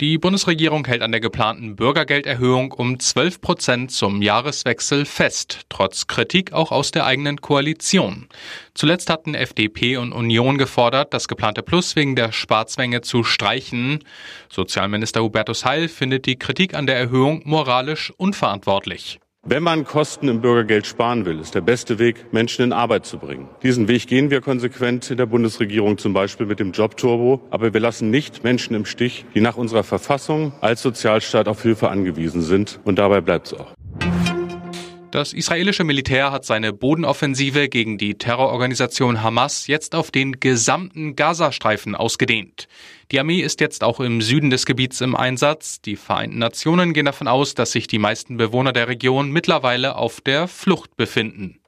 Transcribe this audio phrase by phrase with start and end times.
[0.00, 6.54] Die Bundesregierung hält an der geplanten Bürgergelderhöhung um 12 Prozent zum Jahreswechsel fest, trotz Kritik
[6.54, 8.26] auch aus der eigenen Koalition.
[8.72, 14.02] Zuletzt hatten FDP und Union gefordert, das geplante Plus wegen der Sparzwänge zu streichen.
[14.48, 19.20] Sozialminister Hubertus Heil findet die Kritik an der Erhöhung moralisch unverantwortlich.
[19.46, 23.18] Wenn man Kosten im Bürgergeld sparen will, ist der beste Weg, Menschen in Arbeit zu
[23.18, 23.48] bringen.
[23.62, 27.40] Diesen Weg gehen wir konsequent in der Bundesregierung, zum Beispiel mit dem Jobturbo.
[27.50, 31.88] Aber wir lassen nicht Menschen im Stich, die nach unserer Verfassung als Sozialstaat auf Hilfe
[31.88, 32.80] angewiesen sind.
[32.84, 33.74] Und dabei bleibt es auch.
[35.10, 41.96] Das israelische Militär hat seine Bodenoffensive gegen die Terrororganisation Hamas jetzt auf den gesamten Gazastreifen
[41.96, 42.68] ausgedehnt.
[43.10, 45.80] Die Armee ist jetzt auch im Süden des Gebiets im Einsatz.
[45.80, 50.20] Die Vereinten Nationen gehen davon aus, dass sich die meisten Bewohner der Region mittlerweile auf
[50.20, 51.59] der Flucht befinden.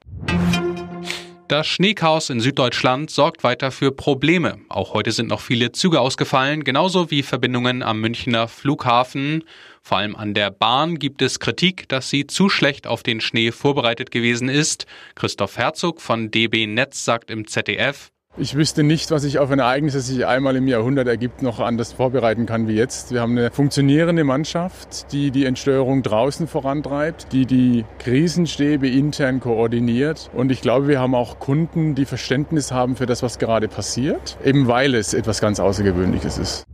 [1.53, 4.57] Das Schneechaos in Süddeutschland sorgt weiter für Probleme.
[4.71, 9.45] Auch heute sind noch viele Züge ausgefallen, genauso wie Verbindungen am Münchner Flughafen.
[9.83, 13.53] Vor allem an der Bahn gibt es Kritik, dass sie zu schlecht auf den Schnee
[13.53, 14.87] vorbereitet gewesen ist.
[15.15, 19.59] Christoph Herzog von DB Netz sagt im ZDF, ich wüsste nicht, was sich auf ein
[19.59, 23.13] Ereignis, das sich einmal im Jahrhundert ergibt, noch anders vorbereiten kann wie jetzt.
[23.13, 30.31] Wir haben eine funktionierende Mannschaft, die die Entsteuerung draußen vorantreibt, die die Krisenstäbe intern koordiniert.
[30.33, 34.39] Und ich glaube, wir haben auch Kunden, die Verständnis haben für das, was gerade passiert,
[34.43, 36.65] eben weil es etwas ganz Außergewöhnliches ist.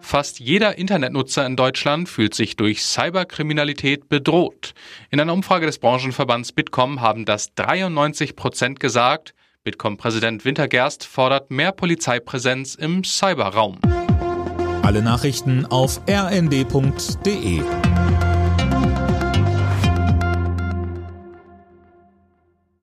[0.00, 4.72] Fast jeder Internetnutzer in Deutschland fühlt sich durch Cyberkriminalität bedroht.
[5.10, 11.70] In einer Umfrage des Branchenverbands Bitkom haben das 93 Prozent gesagt, Bitkom-Präsident Wintergerst fordert mehr
[11.70, 13.78] Polizeipräsenz im Cyberraum.
[14.82, 17.62] Alle Nachrichten auf rnd.de